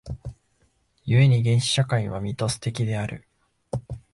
[1.05, 3.27] 故に原始社会はミトス的である。